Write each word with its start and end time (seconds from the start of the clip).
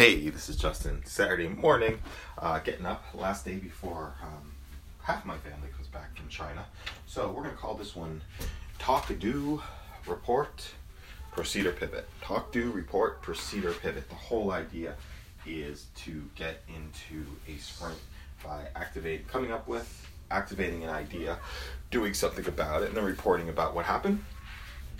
Hey, 0.00 0.30
this 0.30 0.48
is 0.48 0.56
Justin. 0.56 1.02
Saturday 1.04 1.46
morning, 1.46 1.98
uh, 2.38 2.58
getting 2.60 2.86
up, 2.86 3.04
last 3.12 3.44
day 3.44 3.56
before 3.56 4.14
um, 4.22 4.50
half 5.02 5.26
my 5.26 5.36
family 5.36 5.68
comes 5.76 5.88
back 5.88 6.16
from 6.16 6.26
China. 6.30 6.64
So 7.06 7.28
we're 7.28 7.42
going 7.42 7.54
to 7.54 7.60
call 7.60 7.74
this 7.74 7.94
one 7.94 8.22
Talk, 8.78 9.12
Do, 9.18 9.62
Report, 10.06 10.70
Proceed 11.32 11.66
or 11.66 11.72
Pivot. 11.72 12.08
Talk, 12.22 12.50
Do, 12.50 12.70
Report, 12.70 13.20
Proceed 13.20 13.66
or 13.66 13.74
Pivot. 13.74 14.08
The 14.08 14.14
whole 14.14 14.52
idea 14.52 14.94
is 15.44 15.88
to 15.96 16.24
get 16.34 16.62
into 16.66 17.26
a 17.46 17.58
sprint 17.58 17.98
by 18.42 18.68
activating, 18.74 19.26
coming 19.26 19.52
up 19.52 19.68
with, 19.68 20.08
activating 20.30 20.82
an 20.82 20.88
idea, 20.88 21.36
doing 21.90 22.14
something 22.14 22.46
about 22.46 22.84
it, 22.84 22.88
and 22.88 22.96
then 22.96 23.04
reporting 23.04 23.50
about 23.50 23.74
what 23.74 23.84
happened, 23.84 24.24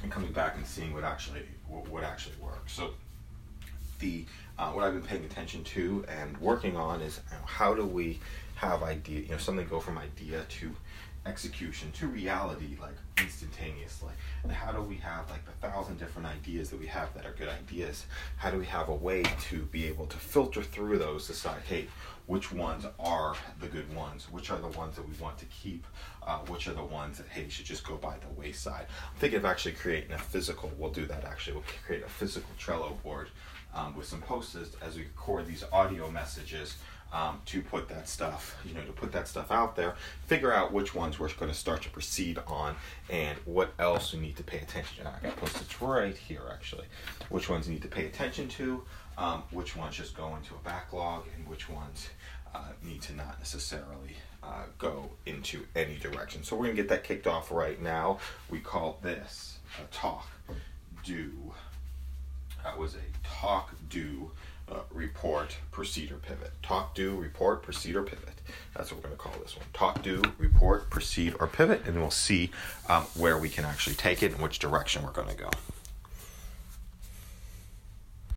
and 0.03 0.12
coming 0.12 0.32
back 0.32 0.57
and 0.57 0.67
seeing 0.67 0.93
what 0.93 1.05
actually 1.05 1.45
what, 1.69 1.89
what 1.89 2.05
actually 2.05 2.37
works. 2.39 2.75
So 2.75 2.91
the 4.01 4.24
uh, 4.59 4.70
what 4.73 4.84
I've 4.84 4.93
been 4.93 5.02
paying 5.02 5.24
attention 5.24 5.65
to 5.65 6.05
and 6.09 6.37
working 6.38 6.77
on 6.77 7.01
is 7.01 7.20
you 7.30 7.37
know, 7.37 7.45
how 7.47 7.74
do 7.74 7.87
we 7.87 8.20
have 8.57 8.83
idea, 8.83 9.20
you 9.20 9.29
know, 9.30 9.38
something 9.38 9.66
go 9.66 9.80
from 9.80 9.97
idea 9.97 10.45
to 10.48 10.70
execution 11.27 11.92
to 11.92 12.06
reality 12.06 12.77
like 12.80 12.95
instantaneously. 13.19 14.12
And 14.42 14.51
how 14.51 14.73
do 14.73 14.80
we 14.80 14.97
have 14.97 15.30
like 15.30 15.45
the 15.45 15.52
thousand 15.66 15.98
different 15.98 16.27
ideas 16.27 16.70
that 16.70 16.80
we 16.80 16.87
have 16.87 17.12
that 17.15 17.27
are 17.27 17.33
good 17.33 17.48
ideas? 17.48 18.06
How 18.37 18.51
do 18.51 18.59
we 18.59 18.66
have 18.66 18.88
a 18.88 18.95
way 18.95 19.23
to 19.48 19.62
be 19.66 19.87
able 19.87 20.06
to 20.06 20.16
filter 20.16 20.62
through 20.62 20.98
those 20.98 21.27
to 21.27 21.33
decide 21.33 21.62
hey 21.69 21.88
which 22.27 22.52
ones 22.52 22.87
are 22.98 23.34
the 23.60 23.66
good 23.66 23.93
ones? 23.95 24.29
Which 24.30 24.51
are 24.51 24.59
the 24.59 24.69
ones 24.69 24.96
that 24.96 25.06
we 25.06 25.15
want 25.20 25.38
to 25.38 25.46
keep? 25.46 25.84
Uh, 26.23 26.38
which 26.41 26.69
are 26.69 26.74
the 26.74 26.84
ones 26.84 27.19
that 27.19 27.29
hey 27.29 27.48
should 27.48 27.66
just 27.66 27.87
go 27.87 27.96
by 27.96 28.16
the 28.18 28.41
wayside? 28.41 28.87
I'm 29.12 29.18
thinking 29.18 29.38
of 29.38 29.45
actually 29.45 29.73
creating 29.73 30.12
a 30.12 30.18
physical 30.18 30.71
we'll 30.79 30.91
do 30.91 31.07
that 31.07 31.24
actually 31.24 31.55
we'll 31.55 31.65
create 31.87 32.02
a 32.05 32.09
physical 32.09 32.51
trello 32.59 33.01
board 33.02 33.29
um, 33.74 33.96
with 33.96 34.07
some 34.07 34.21
post-its 34.21 34.77
as 34.82 34.96
we 34.96 35.02
record 35.02 35.46
these 35.46 35.65
audio 35.73 36.10
messages 36.10 36.76
um, 37.13 37.41
to 37.47 37.63
put 37.63 37.89
that 37.89 38.09
stuff, 38.09 38.57
you 38.65 38.75
know, 38.75 38.83
to 38.83 38.93
put 38.93 39.13
that 39.13 39.27
stuff 39.27 39.51
out 39.51 39.77
there, 39.77 39.95
figure 40.27 40.53
out 40.53 40.73
which 40.73 40.95
ones 40.95 41.19
we're 41.19 41.29
going 41.29 41.51
to 41.51 41.57
start 41.57 41.83
to 41.83 41.91
proceed 41.91 42.39
on, 42.47 42.77
and 43.09 43.39
what 43.45 43.73
else 43.79 44.13
we 44.13 44.21
need 44.21 44.37
to 44.37 44.45
pay 44.45 44.59
attention 44.59 45.05
to. 45.05 45.11
I 45.11 45.19
got 45.23 45.37
post-its 45.37 45.81
right 45.83 46.16
here, 46.16 46.43
actually. 46.53 46.87
Which 47.29 47.49
ones 47.49 47.66
you 47.66 47.75
need 47.75 47.83
to 47.83 47.88
pay 47.88 48.07
attention 48.07 48.49
to, 48.49 48.85
um, 49.19 49.43
which 49.51 49.77
ones 49.77 49.97
just 49.97 50.16
go 50.16 50.37
into 50.37 50.55
a 50.55 50.59
backlog, 50.65 51.25
and 51.37 51.49
which 51.49 51.69
ones 51.69 52.09
uh, 52.55 52.69
need 52.83 53.03
to 53.03 53.15
not 53.15 53.38
necessarily 53.38 54.16
uh, 54.43 54.65
go 54.79 55.11
into 55.27 55.66
any 55.75 55.97
direction. 55.97 56.43
So 56.43 56.57
we're 56.57 56.66
going 56.66 56.77
to 56.77 56.83
get 56.83 56.88
that 56.91 57.05
kicked 57.05 57.27
off 57.27 57.51
right 57.51 57.81
now. 57.81 58.19
We 58.51 58.61
call 58.61 58.99
this 59.03 59.59
a 59.81 59.93
talk, 59.93 60.29
do. 61.05 61.33
That 62.63 62.79
was 62.79 62.95
a 62.95 63.27
talk, 63.27 63.75
do 63.88 64.31
uh, 64.71 64.81
report, 64.93 65.56
proceed, 65.71 66.12
or 66.12 66.16
pivot. 66.16 66.53
Talk, 66.62 66.94
do, 66.94 67.16
report, 67.16 67.62
proceed, 67.62 67.97
or 67.97 68.03
pivot. 68.03 68.41
That's 68.75 68.91
what 68.91 68.99
we're 69.03 69.09
going 69.09 69.16
to 69.16 69.22
call 69.22 69.32
this 69.43 69.56
one. 69.56 69.66
Talk, 69.72 70.03
do, 70.03 70.22
report, 70.38 70.91
proceed, 70.91 71.34
or 71.41 71.47
pivot, 71.47 71.82
and 71.87 71.97
we'll 71.97 72.10
see 72.10 72.50
um, 72.88 73.03
where 73.15 73.38
we 73.38 73.48
can 73.48 73.65
actually 73.65 73.97
take 73.97 74.22
it 74.22 74.32
and 74.32 74.41
which 74.41 74.59
direction 74.59 75.03
we're 75.03 75.10
going 75.10 75.28
to 75.28 75.34
go. 75.37 75.50